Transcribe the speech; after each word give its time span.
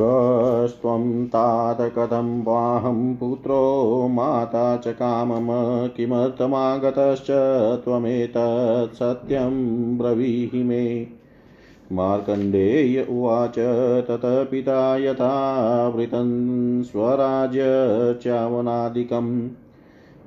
कस्त्वं 0.00 1.26
तात 1.26 1.76
कथं 1.80 2.44
वाहं 2.44 3.14
पुत्रो 3.14 4.08
माता 4.10 4.76
च 4.76 4.88
कामम 4.88 5.46
किमर्थमागतश्च 5.88 7.30
त्वमेतत् 7.84 8.96
सत्यं 8.96 9.50
ब्रवीहि 9.98 10.62
मे। 10.62 11.06
मार्कण्डेय 11.92 13.06
उवाच, 13.10 13.58
तत 14.08 14.48
पिता 14.50 14.96
यथा 14.96 15.88
वृतं 15.88 16.28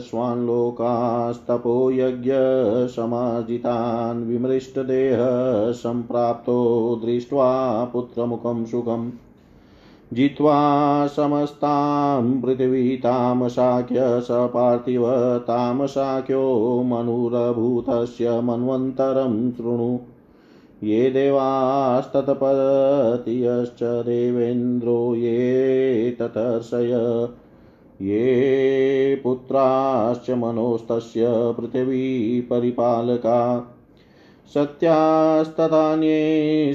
स्वान्लोकास्तपो 0.00 1.90
यज्ञसमार्जितान् 1.90 4.24
विमृष्टदेह 4.24 5.18
सम्प्राप्तो 5.73 7.01
दृष्ट्वा 7.04 7.85
पुत्रमुखं 7.85 8.64
सुखम्। 8.64 9.29
जित्वा 10.13 11.07
समस्तां 11.07 12.41
पृथिवी 12.41 12.97
तामशाक्य 12.97 14.21
स 14.21 14.29
पार्थिव 14.30 15.39
तामशाक्यो 15.39 16.83
मनुरभूतस्य 16.87 18.41
मन्वन्तरं 18.41 19.53
शृणु। 19.53 19.99
ये 20.83 21.11
देवास्तत्पतियश्च 21.11 23.83
देवेन्द्रो 23.83 25.15
ये 25.15 26.16
ततर्षय 26.21 27.29
ये 28.03 29.21
पुत्राश्च 29.25 30.31
मनोस्तस्य 30.31 31.27
पृथिवी 31.29 32.41
परिपालका 32.41 33.61
सत्यास्ततान्ये 34.54 36.74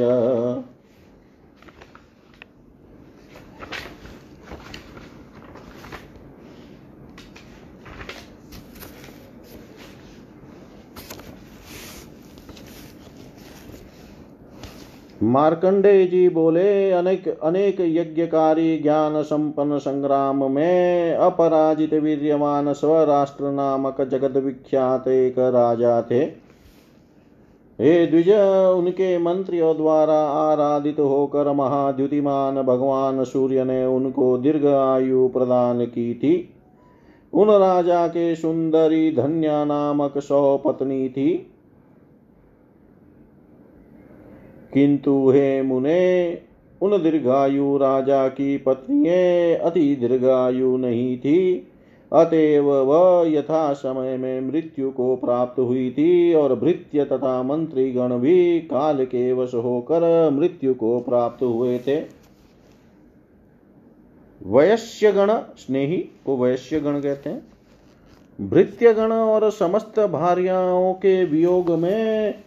मार्कंडे 15.26 16.06
जी 16.08 16.30
बोले, 16.30 16.92
अनेक 16.92 17.28
अनेक 17.28 17.78
यज्ञकारी 17.80 18.78
ज्ञान 18.78 19.22
संपन्न 19.24 19.78
संग्राम 19.78 20.52
में 20.52 21.14
अपराजित 21.14 21.94
वीर्यवान 21.94 22.74
स्वराष्ट्र 22.74 23.52
नामक 23.52 24.02
जगत 24.02 24.38
विख्यात 24.38 25.08
एक 25.08 25.40
राजा 25.40 26.02
थे। 26.02 26.20
हे 27.80 28.08
द्विज, 28.08 28.30
उनके 28.78 29.18
मंत्रियों 29.18 29.78
द्वारा 29.78 30.20
आराधित 30.24 31.00
होकर 31.00 31.52
महाद्युतिमान 31.52 32.62
भगवान 32.62 33.24
सूर्य 33.24 33.64
ने 33.64 33.86
उनको 33.86 34.38
दीर्घ 34.38 34.66
आयु 34.66 35.28
प्रदान 35.28 35.86
की 35.86 36.14
थी। 36.14 36.50
उन 37.34 37.50
राजा 37.50 38.08
के 38.08 38.36
सुंदरी 38.36 39.12
धन्या 39.12 39.66
नामक 39.66 40.18
सौ 40.18 40.58
पत्नी 40.58 41.10
थी। 41.10 41.52
किंतु 44.76 45.30
हे 45.30 45.62
मुने, 45.62 46.38
उन 46.82 47.04
दीर्घायु 47.04 47.78
राजा 47.78 48.28
की 48.28 48.58
पत्नियाँ 48.58 49.72
अति 49.72 49.96
दीर्घायु 49.96 50.78
नहीं 50.78 51.18
थी। 51.18 51.68
अतएव 52.14 52.72
वह 52.72 53.32
यथा 53.32 53.74
समय 53.74 54.18
में 54.18 54.42
मृत्यु 54.42 54.92
को 54.92 55.16
प्राप्त 55.16 55.60
हुई 55.60 55.92
थी 55.92 56.34
और 56.34 56.56
भृत्य 56.56 57.06
तथा 57.06 57.44
मंत्री 57.44 57.92
गण 57.92 58.18
भी 58.18 58.60
काल 58.60 59.06
के 59.06 59.34
वश 59.34 59.54
होकर 59.54 60.30
मृत्यु 60.30 60.74
को 60.74 61.00
प्राप्त 61.00 61.44
हुए 61.44 61.80
थे। 61.80 62.04
वयस्य 64.46 65.12
गण 65.12 65.32
स्नेही 65.58 65.98
को 65.98 66.38
वयस्य 66.38 66.80
गण 66.80 67.00
कहते 67.00 67.30
हैं। 67.30 67.48
भृत्य 68.50 68.94
गण 68.94 69.12
और 69.12 69.52
समस्त 69.52 70.00
भार्याओं 70.00 70.94
के 70.94 71.26
वियोग 71.26 71.72
में 71.72 72.45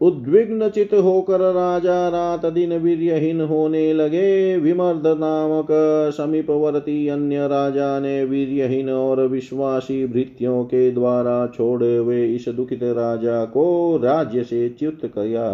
उद्विग्न 0.00 0.68
चित 0.68 0.92
होकर 0.94 1.40
राजा 1.40 2.08
रात 2.08 2.44
दिन 2.46 2.72
वीरहीन 2.72 3.40
होने 3.40 3.92
लगे। 3.92 4.56
विमर्द 4.56 5.06
नामक 5.06 5.68
समीपवर्ती 6.16 7.08
अन्य 7.08 7.46
राजा 7.48 7.98
ने 8.00 8.24
वीरहीन 8.24 8.90
और 8.90 9.26
विश्वासी 9.26 10.06
भृत्यों 10.06 10.64
के 10.64 10.90
द्वारा 10.90 11.46
छोड़े 11.46 11.96
हुए 11.96 12.24
इस 12.26 12.48
दुखित 12.48 12.82
राजा 12.82 13.44
को 13.44 13.96
राज्य 13.96 14.44
से 14.44 14.68
च्युत 14.68 15.00
किया। 15.04 15.48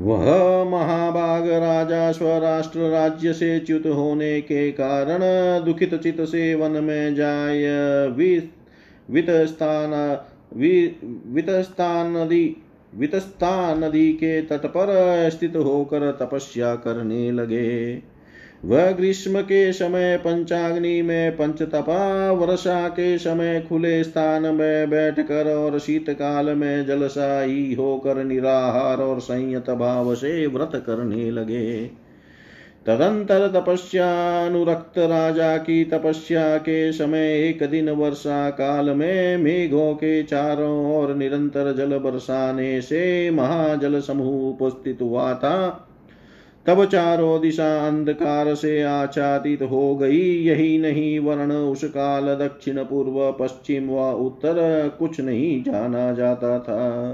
वह 0.00 0.64
महाभाग 0.64 1.48
राजा 1.48 2.10
स्वराष्ट्र 2.12 2.90
राज्य 2.90 3.32
से 3.32 3.58
च्युत 3.60 3.86
होने 3.86 4.40
के 4.40 4.70
कारण 4.72 5.20
दुखित 5.64 5.94
चित 5.94 6.20
से 6.20 6.54
वन 6.54 6.70
में 6.70 7.14
जाय। 7.14 7.66
वित 9.08 9.30
स्थान 9.30 9.92
नदी 10.56 12.56
वितस्ता 12.96 13.74
नदी 13.74 14.12
के 14.12 14.42
तट 14.42 14.66
पर 14.66 15.30
स्थित 15.30 15.56
होकर 15.56 16.12
तपस्या 16.12 16.74
करने 16.74 17.32
लगे। 17.32 18.02
वह 18.64 18.90
ग्रीष्म 18.90 19.40
के 19.40 19.72
समय 19.72 20.16
पंचाग्नि 20.16 21.02
में 21.02 21.32
पंचतपा 21.32 22.30
वर्षा 22.30 22.88
के 22.88 23.18
समय 23.18 23.66
खुले 23.68 24.04
स्थान 24.04 24.42
में 24.42 24.90
बैठकर 24.90 25.56
और 25.56 25.78
शीतकाल 25.78 26.46
में 26.46 26.86
जलसाई 26.86 27.76
होकर 27.78 28.24
निराहार 28.24 28.98
और 28.98 29.20
संयत 29.20 29.70
भाव 29.70 30.14
से 30.14 30.46
व्रत 30.46 30.70
करने 30.74 31.30
लगे। 31.30 31.90
तदंतर 32.86 33.48
तपस्यानुरक्त 33.48 34.98
राजा 34.98 35.56
की 35.56 35.84
तपस्या 35.84 36.56
के 36.56 36.92
समय 36.92 37.48
एक 37.48 37.70
दिन 37.70 37.90
वर्षा 37.90 38.50
काल 38.50 38.90
में 38.90 39.36
मेघों 39.36 39.94
के 39.94 40.22
चारों 40.22 40.96
ओर 40.96 41.14
निरंतर 41.14 41.72
जल 41.72 41.98
बरसाने 41.98 42.80
से 42.80 43.30
महाजल 43.30 44.00
समूह 44.00 44.48
उपस्थित 44.50 44.98
हुआ 45.02 45.34
था। 45.34 45.88
तब 46.66 46.84
चारों 46.84 47.40
दिशा 47.40 47.88
अंधकार 47.88 48.54
से 48.54 48.82
आच्छादित 48.82 49.62
हो 49.62 49.96
गई। 49.96 50.42
यही 50.44 50.78
नहीं, 50.78 51.18
वर्ण 51.20 51.52
उस 51.52 51.84
काल 51.84 52.26
दक्षिण 52.26 52.84
पूर्व, 52.84 53.32
पश्चिम 53.40 53.88
व 53.90 54.12
उत्तर 54.12 54.56
कुछ 54.98 55.20
नहीं 55.20 55.62
जाना 55.62 56.12
जाता 56.12 56.58
था। 56.58 57.12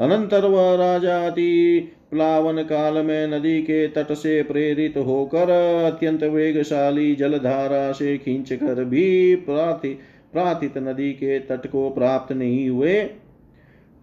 अनंतर 0.00 0.44
वह 0.46 0.74
राजाति 0.74 1.80
प्लावन 2.10 2.62
काल 2.62 2.94
में 2.94 3.26
नदी 3.28 3.60
के 3.62 3.86
तट 3.88 4.12
से 4.12 4.42
प्रेरित 4.42 4.96
होकर 4.96 5.50
अत्यंत 5.86 6.22
वेगशाली 6.22 7.14
जलधारा 7.14 7.92
से 7.92 8.16
खींच 8.18 8.52
कर 8.52 8.84
भी 8.84 9.34
प्राथित 9.36 10.78
नदी 10.78 11.12
के 11.12 11.38
तट 11.38 11.66
को 11.66 11.90
प्राप्त 11.90 12.32
नहीं 12.32 12.68
हुए। 12.70 13.02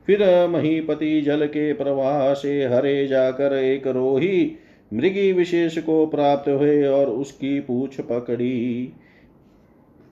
फिर 0.07 0.47
महीपति 0.47 1.21
जल 1.21 1.45
के 1.45 1.73
प्रवाह 1.73 2.33
से 2.33 2.65
हरे 2.65 3.07
जाकर 3.07 3.53
एक 3.53 3.87
रोही 3.87 4.51
मृगी 4.93 5.31
विशेष 5.31 5.77
को 5.77 6.05
प्राप्त 6.05 6.49
हुए 6.49 6.83
और 6.85 7.09
उसकी 7.09 7.59
पूछ 7.59 7.99
पकड़ी। 8.01 8.93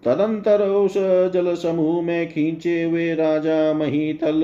तदंतर 0.05 0.61
उस 0.61 0.93
जल 1.33 1.53
समूह 1.55 2.01
में 2.01 2.27
खींचे 2.29 2.83
हुए 2.83 3.13
राजा 3.15 3.73
महीतल 3.73 4.43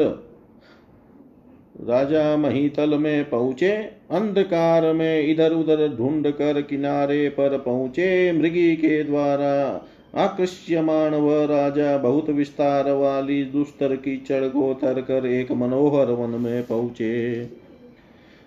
राजा 1.75 2.37
महीतल 2.37 2.97
में 2.97 3.29
पहुँचे, 3.29 3.71
अंधकार 4.11 4.93
में 4.93 5.27
इधर 5.27 5.51
उधर 5.51 5.87
ढूंढ 5.97 6.27
कर 6.27 6.61
किनारे 6.61 7.29
पर 7.29 7.57
पहुँचे 7.57 8.31
मृगी 8.31 8.75
के 8.75 9.03
द्वारा। 9.03 9.87
आकृष्यमाण 10.15 11.15
व 11.15 11.43
राजा 11.43 11.97
बहुत 11.97 12.29
विस्तार 12.29 12.91
वाली 12.91 13.43
दुस्तर 13.43 13.95
की 13.95 14.17
चढ़ 14.17 14.47
को 14.47 14.73
तर 14.73 15.01
कर 15.01 15.25
एक 15.25 15.51
मनोहर 15.51 16.05
वन 16.05 16.29
में 16.29 16.63
पहुँचे। 16.63 17.35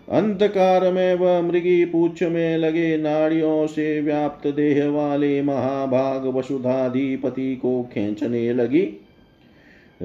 अंधकार 0.09 0.93
में 0.93 1.15
वह 1.15 1.41
मृगी 1.43 1.85
पूछ 1.85 2.23
में 2.23 2.59
लगे, 2.59 2.97
नाड़ियों 2.99 3.67
से 3.67 4.01
व्याप्त 4.01 4.47
देह 4.47 4.89
वाले 4.89 5.43
महाभाग 5.43 6.27
वसुधाधिपति 6.27 7.57
को 7.57 7.83
खींचने 7.83 8.53
लगी। 8.53 9.04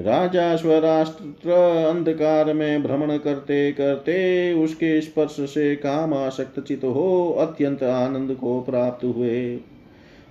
राजा 0.00 0.56
स्वराष्ट्र 0.56 1.50
अंधकार 1.90 2.52
में 2.54 2.82
भ्रमण 2.82 3.16
करते 3.16 3.72
करते 3.72 4.52
उसके 4.54 5.00
स्पर्श 5.00 5.36
से 5.40 5.76
काम 5.76 6.14
आसक्त 6.14 6.60
चित 6.60 6.84
हो 6.84 7.36
अत्यंत 7.38 7.82
आनंद 7.82 8.34
को 8.34 8.60
प्राप्त 8.60 9.04
हुए। 9.04 9.58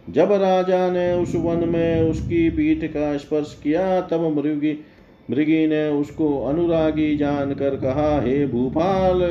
जब 0.09 0.31
राजा 0.31 0.91
ने 0.91 1.13
उस 1.13 1.35
वन 1.35 1.69
में 1.69 2.01
उसकी 2.01 2.49
पीठ 2.49 2.91
का 2.91 3.17
स्पर्श 3.17 3.59
किया, 3.63 4.01
तब 4.01 4.37
मृगी 4.37 4.85
मृगी 5.31 5.67
ने 5.67 5.89
उसको 5.89 6.45
अनुरागी 6.45 7.17
जानकर 7.17 7.75
कहा, 7.75 8.21
हे 8.21 8.47
भूपाल, 8.47 9.21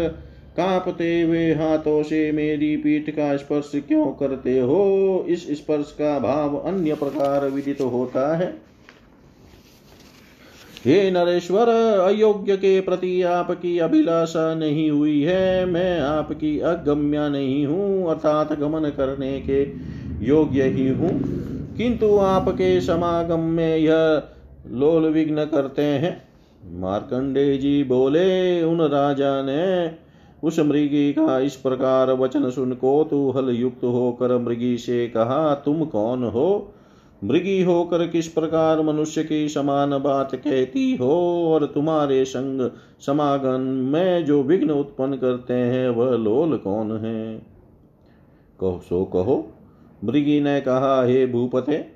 कांपते 0.56 1.22
हुए 1.22 1.54
हाथों 1.54 2.02
से 2.02 2.32
मेरी 2.32 2.76
पीठ 2.76 3.10
का 3.10 3.36
स्पर्श 3.36 3.72
क्यों 3.74 4.06
करते 4.06 4.58
हो? 4.58 5.24
इस 5.28 5.50
स्पर्श 5.50 5.96
का 5.98 6.18
भाव 6.18 6.56
अन्य 6.56 6.94
प्रकार 6.94 7.48
विदित 7.48 7.80
होता 7.80 8.36
है। 8.36 8.67
हे 10.88 11.10
नरेश्वर, 11.10 11.68
अयोग्य 11.98 12.56
के 12.56 12.80
प्रति 12.80 13.22
आपकी 13.22 13.78
अभिलाषा 13.78 14.54
नहीं 14.54 14.90
हुई 14.90 15.22
है। 15.22 15.66
मैं 15.66 16.00
आपकी 16.00 16.60
अगम्या 16.60 17.28
नहीं 17.28 17.66
हूँ, 17.66 18.10
अर्थात 18.10 18.58
गमन 18.58 18.88
करने 18.88 19.40
के 19.40 19.62
योग्य 20.26 20.62
ही 20.62 20.88
हूँ। 20.88 21.10
किंतु 21.76 22.18
आपके 22.18 22.80
समागम 22.80 23.40
में 23.40 23.76
यह 23.76 24.22
लोल 24.70 25.02
विघ्न 25.06 25.44
करते 25.44 25.82
हैं। 25.82 26.22
मार्कंडे 26.80 27.56
जी 27.58 27.84
बोले, 27.84 28.62
उन 28.62 28.80
राजा 28.80 29.42
ने 29.42 29.90
उस 30.42 30.58
मृगी 30.58 31.12
का 31.12 31.38
इस 31.38 31.56
प्रकार 31.56 32.12
वचन 32.12 32.50
सुन 32.50 32.72
कोतूहल 32.72 33.50
युक्त 33.50 33.84
होकर 33.84 34.38
मृगी 34.38 34.78
से 34.78 35.08
कहा, 35.08 35.54
तुम 35.54 35.84
कौन 35.84 36.24
हो? 36.24 36.74
मृगी 37.24 37.62
होकर 37.62 38.06
किस 38.06 38.28
प्रकार 38.28 38.82
मनुष्य 38.82 39.24
की 39.24 39.48
समान 39.48 39.98
बात 39.98 40.34
कहती 40.34 40.96
हो 40.96 41.44
और 41.48 41.66
तुम्हारे 41.66 42.24
संग 42.24 42.70
समागम 43.06 43.60
में 43.60 44.24
जो 44.24 44.42
विघ्न 44.42 44.70
उत्पन्न 44.70 45.16
करते 45.16 45.54
हैं, 45.54 45.88
वह 45.88 46.16
लोल 46.16 46.56
कौन 46.56 46.92
है? 46.92 47.42
कहो, 48.60 48.80
सो 48.88 49.04
कहो, 49.04 49.52
मृगी 50.04 50.40
ने 50.40 50.60
कहा, 50.60 51.04
हे 51.04 51.26
भूपते, 51.26 51.86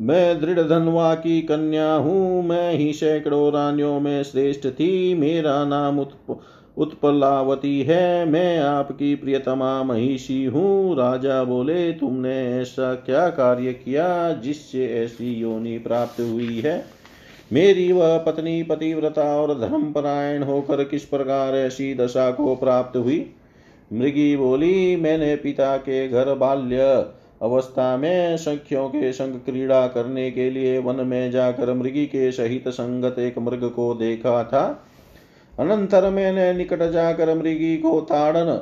मैं 0.00 0.40
दृढ़ 0.40 0.60
धनवा 0.60 1.14
की 1.14 1.42
कन्या 1.42 1.94
हूँ, 1.94 2.42
मैं 2.42 2.74
ही 2.74 2.92
सैकड़ों 2.92 3.52
रानियों 3.52 4.00
में 4.00 4.22
श्रेष्ठ 4.22 4.66
थी, 4.66 5.14
मेरा 5.14 5.64
नाम 5.64 6.00
उत्प 6.00 6.40
उत्पलावती 6.78 7.82
है, 7.82 8.24
मैं 8.24 8.58
आपकी 8.58 9.14
प्रियतमा 9.14 9.82
महिषी 9.82 10.44
हूँ। 10.44 10.96
राजा 10.96 11.44
बोले, 11.44 11.92
तुमने 11.92 12.60
ऐसा 12.60 12.94
क्या 12.94 13.28
कार्य 13.28 13.72
किया 13.72 14.32
जिससे 14.32 14.86
ऐसी 14.86 15.34
योनि 15.34 15.78
प्राप्त 15.78 16.20
हुई 16.20 16.60
है? 16.60 16.84
मेरी 17.52 17.92
वह 17.92 18.18
पत्नी 18.18 18.62
पतिव्रता 18.62 19.22
और 19.22 19.60
धर्मपरायण 19.60 20.42
होकर 20.42 20.84
किस 20.84 21.04
प्रकार 21.04 21.54
ऐसी 21.54 21.94
दशा 21.94 22.30
को 22.30 22.56
प्राप्त 22.56 22.96
हुई? 22.96 23.30
मृगी 23.92 24.36
बोली, 24.36 24.96
मैंने 24.96 25.36
पिता 25.36 25.76
के 25.76 26.08
घर 26.08 26.34
बाल्य 26.34 27.06
अवस्था 27.42 27.96
में 27.96 28.36
संख्यों 28.36 28.88
के 28.88 29.12
संग 29.12 29.34
क्रीड़ा 29.34 29.86
करने 29.86 30.30
के 30.30 30.50
लिए 30.50 30.78
वन 30.78 31.06
में 31.06 31.30
जाकर 31.30 31.74
मृगी 31.74 32.06
के 32.06 32.32
सहित 32.32 32.68
संगत 32.68 33.18
एक 33.18 33.38
मृग 33.38 33.70
को 33.70 33.94
देखा 33.94 34.44
था। 34.44 34.86
अनंतर 35.58 36.10
मैंने 36.10 36.52
निकट 36.52 36.82
जाकर 36.82 37.38
मृगी 37.38 37.76
को 37.76 38.00
ताड़न 38.00 38.54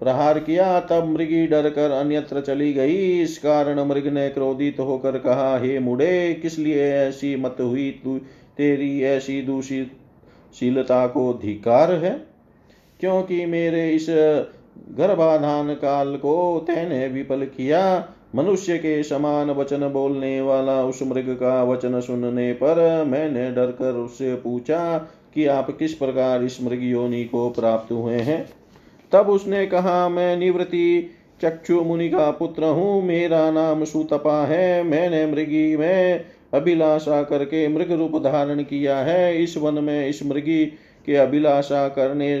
प्रहार 0.00 0.38
किया, 0.38 0.80
तब 0.80 1.04
मृगी 1.06 1.46
डर 1.46 1.70
कर 1.70 1.90
अन्यत्र 1.90 2.40
चली 2.40 2.72
गई। 2.72 3.22
इस 3.22 3.38
कारण 3.38 3.84
मृग 3.84 4.06
ने 4.06 4.28
क्रोधित 4.28 4.80
होकर 4.80 5.18
कहा, 5.18 5.58
हे 5.58 5.78
मुड़े, 5.78 6.38
किस 6.42 6.58
लिए 6.58 6.92
ऐसी 6.92 7.36
मत 7.36 7.56
हुई 7.60 8.00
तू? 8.04 8.18
तेरी 8.56 9.02
ऐसी 9.02 9.42
दूषित 9.42 9.90
शीलता 10.60 11.06
को 11.06 11.32
धिकार 11.32 11.92
है? 11.92 12.26
क्योंकि 13.00 13.46
मेरे 13.46 13.90
इस 13.90 14.06
गर्भाधान 14.98 15.74
काल 15.74 16.16
को 16.16 16.64
तेने 16.66 17.08
विफल 17.08 17.44
किया। 17.44 18.08
मनुष्य 18.34 18.78
के 18.78 19.02
समान 19.02 19.50
वचन 19.50 19.88
बोलने 19.88 20.40
वाला 20.40 20.82
उस 20.82 21.02
मृग 21.02 21.28
का 21.28 21.62
वचन 21.62 22.00
सुनने 22.00 22.52
पर 22.52 23.04
मैंने 23.04 23.52
डर 23.52 23.66
कर 23.66 23.92
उससे 23.92 24.34
पूछा 24.34 25.08
कि 25.36 25.46
आप 25.46 25.70
किस 25.78 25.92
प्रकार 25.92 26.44
इस 26.44 26.62
मृग 26.62 26.82
योनि 26.82 27.24
को 27.24 27.48
प्राप्त 27.50 27.92
हुए 27.92 28.14
हैं। 28.14 28.48
तब 29.12 29.28
उसने 29.28 29.66
कहा, 29.66 30.08
मैं 30.08 30.36
निवृत्ति 30.36 31.10
चक्षु 31.42 31.80
मुनि 31.80 32.08
का 32.08 32.30
पुत्र 32.30 32.64
हूँ, 32.64 33.02
मेरा 33.02 33.50
नाम 33.50 33.84
सुतपा 33.84 34.44
है। 34.46 34.82
मैंने 34.82 35.26
मृगी 35.26 35.76
में 35.76 36.24
अभिलाषा 36.54 37.22
करके 37.22 37.68
मृग 37.68 37.92
रूप 37.92 38.16
धारण 38.22 38.62
किया 38.62 38.96
है। 38.98 39.42
इस 39.42 39.56
वन 39.56 39.84
में 39.84 40.08
इस 40.08 40.26
मृगी 40.26 40.64
के 41.06 41.16
अभिलाषा 41.16 41.88
करने 41.88 42.40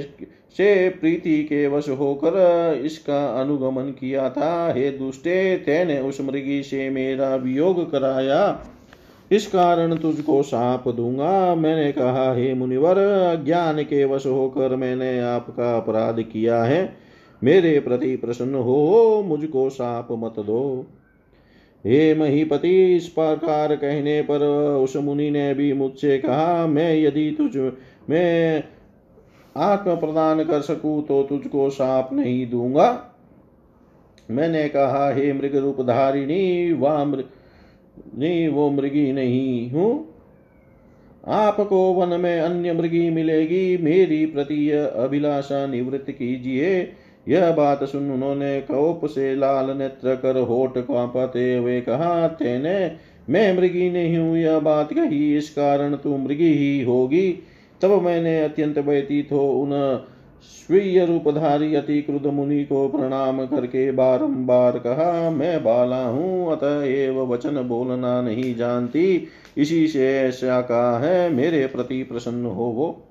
से 0.56 0.88
प्रीति 0.88 1.42
के 1.44 1.66
वश 1.66 1.88
होकर 1.88 2.36
इसका 2.84 3.26
अनुगमन 3.40 3.90
किया 4.00 4.28
था। 4.30 4.72
हे 4.72 4.90
दुष्टे, 4.90 5.56
तेने 5.56 6.00
उस 6.00 6.20
मृगी 6.20 6.62
से 6.62 6.88
मेरा 6.90 7.34
वियोग 7.36 7.90
कराया। 7.90 8.40
इस 9.32 9.46
कारण 9.46 9.96
तुझको 9.96 10.42
साप 10.42 10.88
दूँगा। 10.88 11.54
मैंने 11.54 11.92
कहा, 11.92 12.34
हे 12.34 12.54
मुनिवर 12.54 12.96
ज्ञान 13.44 13.82
के 13.82 14.04
वश 14.04 14.26
होकर 14.26 14.76
मैंने 14.76 15.20
आपका 15.20 15.76
अपराध 15.76 16.22
किया 16.22 16.62
है। 16.64 16.96
मेरे 17.42 17.80
प्रति 17.80 18.16
प्रसन्न 18.16 18.54
हो, 18.54 19.22
मुझको 19.26 19.70
साप 19.70 20.08
मत 20.10 20.34
दो। 20.40 20.86
हे 21.84 22.14
महीपति, 22.14 22.96
इस 22.96 23.08
प्रकार 23.08 23.76
कहने 23.76 24.22
पर 24.22 24.42
उस 24.84 24.96
मुनि 24.96 25.30
ने 25.30 25.54
भी 25.54 25.72
मुझसे 25.72 26.18
कहा, 26.18 26.66
मैं 26.66 26.96
यदि 26.96 27.30
तुझ, 27.38 27.72
मैं 28.10 28.64
आत्म 29.56 29.96
प्रदान 29.96 30.44
कर 30.44 30.60
सकूँ 30.60 31.06
तो 31.06 31.22
तुझको 31.22 31.70
साप 31.70 32.12
नहीं 32.12 32.50
दूँगा। 32.50 33.04
मैंने 34.30 34.68
कहा, 34.68 35.12
हे 35.14 35.32
मृग 35.32 35.56
रूप 35.56 35.80
धारिणी 35.80 36.72
वाह 36.72 37.04
नहीं, 38.18 38.48
वो 38.48 38.70
मृगी 38.70 39.12
नहीं 39.12 39.70
हूँ। 39.70 40.08
आपको 41.26 41.92
वन 41.92 42.20
में 42.20 42.40
अन्य 42.40 42.72
मृगी 42.72 43.10
मिलेगी। 43.10 43.76
मेरी 43.76 44.26
प्रति 44.26 44.70
अभिलाषा 44.70 45.66
निवृत्त 45.66 46.10
कीजिए। 46.10 46.92
यह 47.28 47.50
बात 47.52 47.84
सुन 47.84 48.10
उन्होंने 48.10 48.60
कोप 48.60 49.06
से 49.06 49.34
लाल 49.34 49.70
नेत्र 49.70 50.14
कर 50.14 50.40
होठ 50.40 50.78
कांपते 50.78 51.56
हुए 51.56 51.80
कहा 51.80 52.28
तेने 52.28 52.92
मैं 53.30 53.56
मृगी 53.56 53.90
नहीं 53.90 54.16
हूँ। 54.18 54.38
यह 54.38 54.58
बात 54.58 54.92
कही, 54.92 55.36
इस 55.36 55.50
कारण 55.50 55.96
तू 55.96 56.16
मृगी 56.16 56.52
ही 56.52 56.82
होगी। 56.82 57.38
तब 57.80 58.02
मैंने 58.02 58.44
अत्यंत 58.44 58.78
व्यतीत 58.78 59.32
हो 59.32 59.52
उन 59.52 59.70
स्वीय 60.46 61.04
रूपधारी 61.06 61.74
अति 61.74 62.02
क्रुद 62.02 62.26
मुनि 62.26 62.64
को 62.64 62.88
प्रणाम 62.88 63.46
करके 63.46 63.90
बारंबार 63.92 64.78
कहा, 64.78 65.30
मैं 65.30 65.64
बाला 65.64 66.04
हूँ 66.06 66.52
अतएव 66.52 67.20
वचन 67.32 67.62
बोलना 67.62 68.22
नहीं 68.22 68.54
जानती। 68.56 69.28
इसी 69.56 69.88
से 69.88 70.18
ऐसा 70.20 70.60
कहा 70.60 70.98
है, 70.98 71.30
मेरे 71.30 71.66
प्रति 71.66 72.02
प्रसन्न 72.02 72.46
हो 72.46 72.64
वो। 72.64 73.02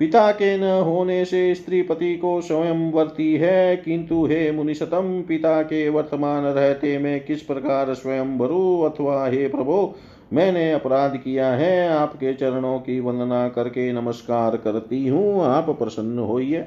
पिता 0.00 0.30
के 0.32 0.56
न 0.58 0.62
होने 0.62 1.24
से 1.24 1.54
स्त्री 1.54 1.82
पति 1.82 2.16
को 2.16 2.40
स्वयं 2.40 2.90
वर्ती 2.92 3.34
है, 3.34 3.76
किंतु 3.76 4.26
हे 4.26 4.50
मुनिशतम 4.52 5.24
पिता 5.28 5.62
के 5.62 5.88
वर्तमान 5.88 6.44
रहते 6.44 6.98
में 6.98 7.24
किस 7.24 7.42
प्रकार 7.42 7.94
स्वयं 7.94 8.38
भरू 8.38 8.82
अथवा 8.82 9.26
हे 9.26 9.48
प्रभो 9.48 9.94
मैंने 10.32 10.70
अपराध 10.72 11.16
किया 11.16 11.48
है, 11.48 11.88
आपके 11.88 12.32
चरणों 12.34 12.78
की 12.78 12.98
वंदना 13.00 13.48
करके 13.48 13.92
नमस्कार 13.92 14.56
करती 14.56 15.06
हूँ, 15.08 15.44
आप 15.44 15.70
प्रसन्न 15.70 16.18
होइए। 16.18 16.66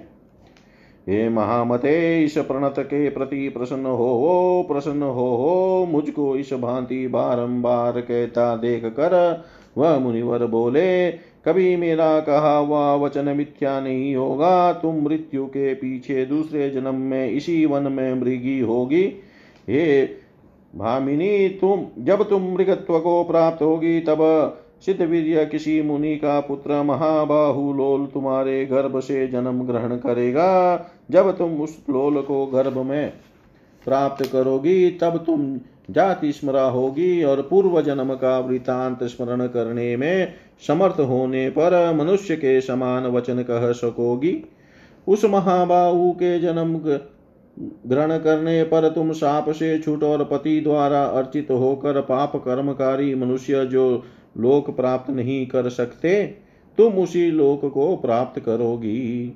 हे 1.07 1.27
महामते 1.29 2.23
इस 2.23 2.37
प्रणत 2.37 2.75
के 2.79 3.09
प्रति 3.09 3.49
प्रसन्न 3.49 3.85
हो 3.85 4.07
हो, 4.15 4.65
प्रसन्न 4.67 5.03
हो 5.03 5.27
हो, 5.35 5.85
मुझको 5.85 6.35
इस 6.35 6.53
भांति 6.53 7.07
बारंबार 7.07 7.99
कहता 8.01 8.55
देख 8.55 8.85
कर 8.85 9.45
वह 9.77 9.97
मुनिवर 9.99 10.45
बोले, 10.45 11.11
कभी 11.45 11.75
मेरा 11.75 12.19
कहा 12.19 12.55
हुआ 12.57 12.95
वचन 12.95 13.29
मिथ्या 13.37 13.79
नहीं 13.79 14.15
होगा, 14.15 14.73
तुम 14.73 14.95
मृत्यु 15.03 15.45
के 15.45 15.73
पीछे 15.73 16.25
दूसरे 16.25 16.69
जन्म 16.69 16.95
में 16.95 17.29
इसी 17.29 17.65
वन 17.65 17.91
में 17.91 18.13
मृगी 18.13 18.59
होगी। 18.59 19.03
हे 19.69 20.05
भामिनी, 20.75 21.49
तुम, 21.49 22.03
जब 22.03 22.29
तुम 22.29 22.41
मृगत्व 22.41 22.99
को 22.99 23.23
प्राप्त 23.23 23.61
होगी, 23.61 23.99
तब 23.99 24.17
सिद्ध 24.85 25.01
वीर्य 25.01 25.45
किसी 25.45 25.81
मुनि 25.81 26.15
का 26.15 26.39
पुत्र 26.39 26.83
महाबाहु 26.83 27.73
लोल 27.73 28.05
तुम्हारे 28.05 28.65
गर्भ 28.65 28.99
से 28.99 29.27
जन्म 29.27 29.63
ग्रहण 29.63 29.95
करेगा। 29.95 30.77
जब 31.11 31.37
तुम 31.37 31.61
उस 31.61 31.85
लोल 31.89 32.21
को 32.21 32.45
गर्भ 32.45 32.77
में 32.77 33.13
प्राप्त 33.85 34.31
करोगी, 34.31 34.91
तब 34.91 35.17
तुम 35.17 35.59
जाति 35.91 36.31
स्मरा 36.31 36.63
होगी 36.63 37.23
और 37.23 37.47
पूर्व 37.49 37.81
जन्म 37.81 38.13
का 38.13 38.39
वृतांत 38.39 39.03
स्मरण 39.03 39.47
करने 39.47 39.97
में 39.97 40.33
समर्थ 40.67 40.99
होने 40.99 41.49
पर 41.49 41.93
मनुष्य 41.95 42.35
के 42.35 42.61
समान 42.61 43.05
वचन 43.05 43.41
कह 43.41 43.71
सकोगी। 43.71 44.43
उस 45.07 45.25
महाबाहु 45.25 46.11
के 46.11 46.39
जन्म 46.39 46.77
ग्रहण 47.87 48.17
करने 48.17 48.63
पर 48.63 48.89
तुम 48.89 49.11
साप 49.11 49.49
से 49.49 49.79
छूट 49.79 50.03
और 50.03 50.23
पति 50.23 50.61
द्वारा 50.61 51.03
अर्चित 51.03 51.51
होकर 51.51 52.01
पाप 52.01 52.35
कर्मकारी 52.35 53.15
मनुष्य 53.15 53.65
जो 53.65 54.03
लोक 54.37 54.75
प्राप्त 54.75 55.09
नहीं 55.09 55.47
कर 55.47 55.69
सकते, 55.69 56.25
तुम 56.77 56.93
उसी 56.93 57.31
लोक 57.31 57.73
को 57.73 57.95
प्राप्त 57.95 58.39
करोगी। 58.39 59.33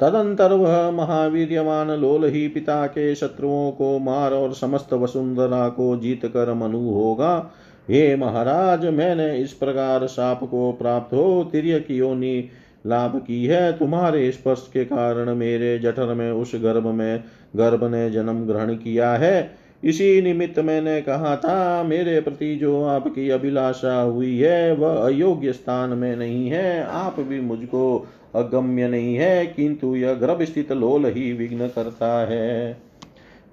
तदंतर 0.00 0.52
वह 0.52 0.90
महावीरवान 0.90 1.90
लोल 1.90 2.24
ही 2.24 2.48
पिता 2.48 2.86
के 2.86 3.14
शत्रुओं 3.14 3.70
को 3.72 3.98
मार 3.98 4.34
और 4.34 4.52
समस्त 4.52 4.92
वसुंधरा 4.92 5.68
को 5.68 5.96
जीत 5.96 6.26
कर 6.26 6.54
मनु 6.54 6.90
होगा। 6.90 7.50
हे 7.90 8.16
महाराज, 8.16 8.86
मैंने 8.86 9.36
इस 9.38 9.52
प्रकार 9.52 10.06
साप 10.06 10.44
को 10.44 10.72
प्राप्त 10.72 11.14
हो 11.14 11.48
तिरक 11.52 11.86
की 11.86 11.96
योनि 11.96 12.48
लाभ 12.86 13.16
की 13.26 13.44
है 13.46 13.78
तुम्हारे 13.78 14.32
स्पर्श 14.32 14.70
के 14.72 14.84
कारण। 14.84 15.34
मेरे 15.34 15.78
जठर 15.78 16.14
में 16.14 16.32
उस 16.32 16.52
गर्भ 16.54 16.86
में 16.86 17.24
गर्भ 17.56 17.84
ने 17.84 18.10
जन्म 18.10 18.46
ग्रहण 18.46 18.74
किया 18.74 19.12
है। 19.12 19.50
इसी 19.84 20.22
निमित्त 20.22 20.58
मैंने 20.58 21.00
कहा 21.00 21.36
था, 21.36 21.82
मेरे 21.82 22.20
प्रति 22.20 22.56
जो 22.56 22.84
आपकी 22.84 23.30
अभिलाषा 23.30 24.00
हुई 24.00 24.38
है, 24.38 24.74
वह 24.74 25.06
अयोग्य 25.06 25.52
स्थान 25.52 25.90
में 25.90 26.16
नहीं 26.16 26.48
है। 26.48 26.84
आप 26.84 27.20
भी 27.20 27.40
मुझको 27.40 28.06
अगम्य 28.34 28.88
नहीं 28.88 29.14
है, 29.14 29.46
किंतु 29.46 29.96
यह 29.96 30.14
गर्भ 30.14 30.42
स्थित 30.42 30.72
लोल 30.72 31.06
ही 31.06 31.32
विघ्न 31.32 31.68
करता 31.68 32.26
है। 32.26 32.76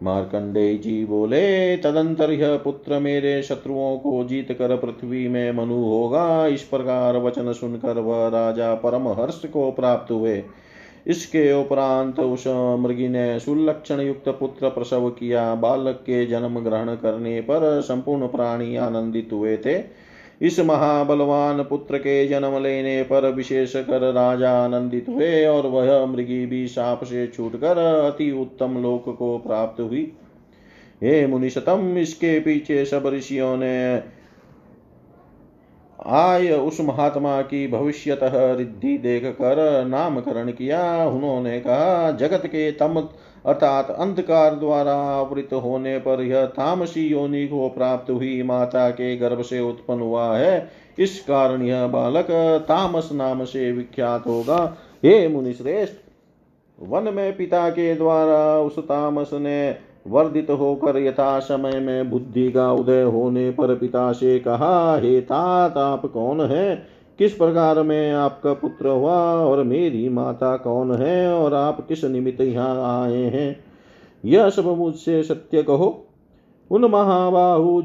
मार्कंडे 0.03 0.77
जी 0.77 1.05
बोले, 1.05 1.77
तदंतर 1.77 2.31
यह 2.31 2.57
पुत्र 2.57 2.99
मेरे 2.99 3.43
शत्रुओं 3.43 3.97
को 3.97 4.23
जीत 4.23 4.51
कर 4.51 4.77
पृथ्वी 4.77 5.27
में 5.27 5.51
मनु 5.51 5.83
होगा। 5.83 6.47
इस 6.47 6.63
प्रकार 6.63 7.17
वचन 7.17 7.53
सुनकर 7.53 7.99
वह 7.99 8.27
राजा 8.27 8.73
परम 8.73 9.07
हर्ष 9.07 9.45
को 9.45 9.71
प्राप्त 9.71 10.11
हुए। 10.11 10.43
इसके 11.07 11.53
उपरांत 11.53 12.19
उस 12.19 12.43
मृगी 12.79 13.07
ने 13.07 13.39
सुलक्षण 13.39 13.99
युक्त 13.99 14.29
पुत्र 14.29 14.69
प्रसव 14.69 15.09
किया। 15.09 15.55
बालक 15.55 15.95
के 15.95 16.25
जन्म 16.25 16.59
ग्रहण 16.59 16.95
करने 16.95 17.41
पर 17.41 17.81
संपूर्ण 17.81 18.27
प्राणी 18.27 18.75
आनंदित 18.75 19.29
हुए 19.33 19.57
थे। 19.57 20.08
इस 20.41 20.59
महाबलवान 20.59 21.63
पुत्र 21.63 21.97
के 21.97 22.27
जन्म 22.27 22.63
लेने 22.63 23.03
पर 23.03 23.31
विशेष 23.31 23.75
कर 23.75 24.13
राजा 24.13 24.51
आनंदित 24.65 25.05
हुए 25.09 25.45
और 25.45 25.67
वह 25.67 26.05
मृगी 26.05 26.45
भी 26.45 26.67
साप 26.67 27.03
से 27.03 27.27
छूटकर 27.27 27.77
अति 27.77 28.31
उत्तम 28.31 28.81
लोक 28.81 29.15
को 29.17 29.37
प्राप्त 29.37 29.81
हुई। 29.81 30.13
हे 31.03 31.27
मुनिशतम 31.27 31.97
इसके 31.97 32.39
पीछे 32.39 32.85
सब 32.85 33.07
ऋषियों 33.07 33.57
ने 33.57 34.03
आय 36.05 36.51
उस 36.51 36.81
महात्मा 36.81 37.41
की 37.41 37.67
भविष्यतः 37.67 38.53
रिद्धि 38.55 38.97
देख 38.97 39.25
कर 39.25 39.85
नामकरण 39.85 40.51
किया। 40.51 41.07
उन्होंने 41.07 41.59
कहा, 41.59 42.11
जगत 42.11 42.45
के 42.45 42.71
तम 42.71 42.99
अर्थात 43.45 43.89
अंधकार 43.89 44.55
द्वारा 44.55 44.93
आवृत 44.93 45.53
होने 45.53 45.97
पर 45.97 46.21
यह 46.21 46.45
तामसी 46.45 47.07
योनि 47.07 47.47
को 47.47 47.69
प्राप्त 47.69 48.11
हुई 48.11 48.43
माता 48.43 48.89
के 48.89 49.15
गर्भ 49.17 49.41
से 49.41 49.59
उत्पन्न 49.59 49.99
हुआ 49.99 50.37
है। 50.37 50.69
इस 50.99 51.19
कारण 51.19 51.61
यह 51.61 51.87
बालक 51.87 52.27
तामस 52.67 53.09
नाम 53.13 53.43
से 53.43 53.71
विख्यात 53.71 54.27
होगा। 54.27 54.77
हे 55.05 55.27
मुनिश्रेष्ठ, 55.27 55.93
वन 56.79 57.13
में 57.13 57.37
पिता 57.37 57.69
के 57.69 57.95
द्वारा 57.95 58.59
उस 58.59 58.79
तामस 58.79 59.29
ने 59.33 59.75
वर्धित 60.07 60.49
होकर 60.49 60.97
यथा 60.97 61.39
समय 61.39 61.79
में 61.79 62.09
बुद्धि 62.09 62.51
का 62.51 62.71
उदय 62.71 63.01
होने 63.01 63.51
पर 63.51 63.75
पिता 63.75 64.11
से 64.11 64.39
कहा, 64.39 64.97
हे 64.97 65.21
तात, 65.21 65.77
आप 65.77 66.05
कौन 66.05 66.41
है? 66.41 66.98
किस 67.19 67.33
प्रकार 67.33 67.81
में 67.83 68.11
आपका 68.11 68.53
पुत्र 68.53 68.87
हुआ 68.87 69.15
और 69.35 69.63
मेरी 69.63 70.09
माता 70.09 70.57
कौन 70.57 70.91
है 70.91 71.33
और 71.33 71.53
आप 71.53 71.87
किस 71.87 72.03
निमित्त 72.03 72.41
यहाँ 72.41 73.03
आए 73.03 73.23
हैं? 73.23 73.63
यह 74.25 74.49
सब 74.49 74.65
मुझसे 74.65 75.23
सत्य 75.23 75.63
कहो। 75.63 76.07
उन 76.71 76.85
महाबाहु 76.85 77.81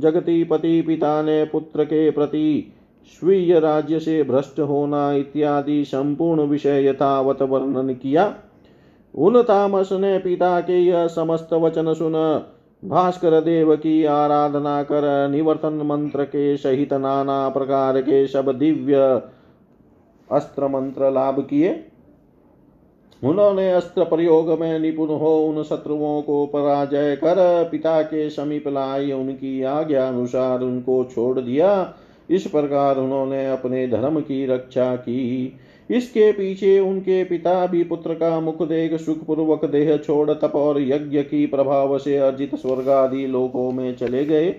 जगती 0.00 0.44
पति 0.44 0.82
पिता 0.82 1.22
ने 1.22 1.44
पुत्र 1.44 1.84
के 1.84 2.10
प्रति 2.10 2.72
स्वीय 3.20 3.60
राज्य 3.60 4.00
से 4.00 4.22
भ्रष्ट 4.22 4.60
होना 4.60 5.12
इत्यादि 5.12 5.84
संपूर्ण 5.84 6.40
विषय 6.40 6.86
यथावत 6.86 7.42
वर्णन 7.42 7.94
किया। 7.94 8.34
उन 9.14 9.42
तामस 9.42 9.88
ने 9.92 10.18
पिता 10.18 10.60
के 10.60 10.80
यह 10.80 11.06
समस्त 11.06 11.52
वचन 11.52 11.94
सुन 11.94 12.42
भास्कर 12.84 13.40
देव 13.40 13.76
की 13.76 14.04
आराधना 14.04 14.82
कर, 14.82 15.28
निवर्तन 15.28 15.82
मंत्र 15.84 16.24
के 16.24 16.56
सहित 16.56 16.92
नाना 16.92 17.48
प्रकार 17.48 18.00
के 18.00 18.26
सब 18.26 18.58
दिव्य 18.58 19.22
अस्त्र 20.32 20.68
मंत्र 20.68 21.10
लाभ 21.10 21.46
किए। 21.50 21.84
उन्होंने 23.24 23.72
अस्त्र 23.72 24.04
प्रयोग 24.04 24.60
में 24.60 24.78
निपुण 24.78 25.08
हो 25.08 25.46
उन 25.46 25.62
शत्रुओं 25.62 26.22
को 26.22 26.46
पराजय 26.46 27.16
कर, 27.16 27.68
पिता 27.70 28.02
के 28.02 28.30
समीप 28.30 28.68
लाई 28.68 29.12
उनकी 29.12 29.62
आज्ञा 29.62 30.08
अनुसार 30.08 30.60
उनको 30.60 31.04
छोड़ 31.04 31.40
दिया। 31.40 31.94
इस 32.30 32.46
प्रकार 32.46 32.98
उन्होंने 32.98 33.50
अपने 33.50 33.88
धर्म 33.88 34.20
की 34.20 34.46
रक्षा 34.46 34.96
की। 34.96 35.52
इसके 35.90 36.32
पीछे 36.32 36.80
उनके 36.80 37.24
पिता 37.24 37.66
भी 37.66 37.84
पुत्र 37.84 38.14
का 38.14 38.40
मुख 38.40 38.62
देख 38.62 39.00
सुखपूर्वक 39.00 39.64
देह 39.64 39.96
छोड़ 39.96 40.30
तप 40.30 40.52
और 40.56 40.80
यज्ञ 40.80 41.22
की 41.22 41.46
प्रभाव 41.46 41.98
से 41.98 42.16
अर्जित 42.16 42.54
स्वर्ग 42.54 42.88
आदि 42.88 43.26
लोकों 43.26 43.72
में 43.72 43.96
चले 43.96 44.24
गए। 44.24 44.54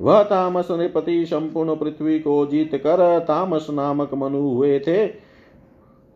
वह 0.00 0.22
तामस 0.22 0.68
नृपति 0.70 1.26
संपूर्ण 1.26 1.76
पृथ्वी 1.76 2.18
को 2.18 2.46
जीत 2.46 2.74
कर 2.74 3.18
तामस 3.18 3.66
नामक 3.70 4.14
मनु 4.14 4.38
हुए 4.38 4.78
थे। 4.78 5.30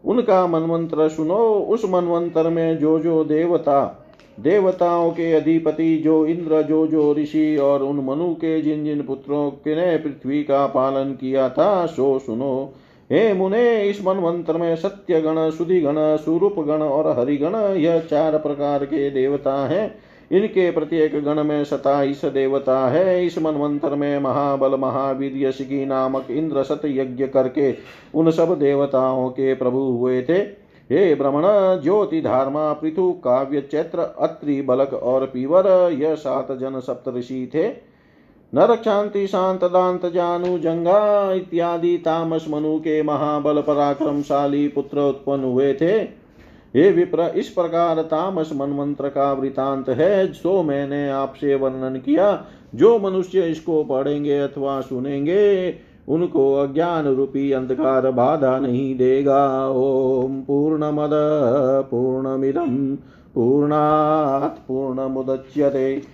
उनका 0.04 0.46
मनमंत्र 0.46 1.08
सुनो, 1.08 1.54
उस 1.54 1.84
मनमंत्र 1.84 2.50
में 2.50 2.78
जो 2.78 3.00
जो 3.00 3.24
देवता, 3.24 4.06
देवताओं 4.40 5.10
के 5.10 5.32
अधिपति, 5.32 5.96
जो 5.96 6.26
इंद्र 6.26 6.62
जो 6.62 6.86
जो 6.86 7.14
ऋषि 7.14 7.56
और 7.56 7.82
उन 7.82 7.96
मनु 8.04 8.34
के 8.34 8.62
जिन 8.62 8.84
जिन 8.84 9.02
पुत्रों 9.02 9.50
ने 9.50 9.96
पृथ्वी 9.96 10.44
का 10.44 10.66
पालन 10.66 11.12
किया 11.12 11.48
था, 11.48 11.86
सो 11.86 12.18
सुनो। 12.18 12.72
हे 13.12 13.32
मुने 13.32 13.82
इस 13.82 14.04
मनवंत्र 14.04 14.56
में 14.56 14.76
सत्य 14.76 15.20
गण 15.20 15.50
सुधि 15.50 15.80
गण 15.80 16.16
सुरूप 16.16 16.54
गण 16.58 16.82
और 16.82 17.18
हरिगण, 17.18 17.54
यह 17.56 18.00
चार 18.00 18.38
प्रकार 18.38 18.84
के 18.84 19.10
देवता 19.10 19.66
हैं। 19.66 19.94
इनके 20.32 20.70
प्रत्येक 20.70 21.24
गण 21.24 21.44
में 21.44 21.64
सताईस 21.64 22.24
देवता 22.24 22.88
है। 22.88 23.26
इस 23.26 23.38
मनवंतर 23.38 23.94
में 23.94 24.18
महाबल 24.18 24.74
महावीर 24.74 25.50
शिकी 25.52 25.86
नामक 25.86 26.26
इंद्र 26.30 26.62
सत 26.62 26.82
यज्ञ 26.84 27.26
करके 27.26 27.74
उन 28.14 28.30
सब 28.30 28.58
देवताओं 28.58 29.28
के 29.28 29.54
प्रभु 29.54 29.78
हुए 29.78 30.22
थे। 30.22 30.38
हे 30.90 31.14
भ्रमण 31.14 31.42
ज्योति 31.82 32.20
धार्मा, 32.20 32.72
पृथु, 32.72 33.12
काव्य, 33.12 33.60
चैत्र, 33.60 33.98
अत्रि, 33.98 34.62
बलक 34.62 34.94
और 34.94 35.26
पीवर, 35.26 35.92
यह 35.92 36.14
सात 36.14 36.52
जन 36.52 36.80
सप्त 36.80 37.08
ऋषि 37.08 37.50
थे। 37.54 37.93
नरक 38.54 38.82
शांति 38.84 39.26
दांत 39.64 40.06
जानु 40.06 40.58
जंगा 40.58 41.32
इत्यादि 41.32 41.98
तामस 41.98 42.46
मनु 42.50 42.78
के 42.78 43.02
महाबल 43.02 43.60
पराक्रमशाली 43.60 44.68
पुत्र 44.68 45.00
उत्पन्न 45.00 45.44
हुए 45.44 45.74
थे। 45.74 46.24
हे 46.76 46.90
विप्र, 46.92 47.32
इस 47.36 47.48
प्रकार 47.48 48.02
तामस 48.02 48.50
मनमंत्र 48.54 49.08
का 49.08 49.32
वृतांत 49.32 49.88
है, 49.88 50.26
जो 50.26 50.62
मैंने 50.62 51.10
आपसे 51.10 51.54
वर्णन 51.54 51.96
किया। 51.96 52.44
जो 52.74 52.98
मनुष्य 52.98 53.40
इसको 53.42 53.84
पढ़ेंगे 53.84 54.38
अथवा 54.38 54.80
सुनेंगे, 54.80 55.74
उनको 56.08 56.54
अज्ञान 56.54 57.06
रूपी 57.06 57.52
अंधकार 57.52 58.10
बाधा 58.10 58.58
नहीं 58.58 58.96
देगा। 58.96 59.68
ओम 59.68 60.40
पूर्ण 60.40 60.44
पूर्णमद 60.44 61.10
पूर्णमिदम 61.90 62.96
पूर्णात् 63.34 64.68
पूर्णमुदच्यते। 64.68 66.13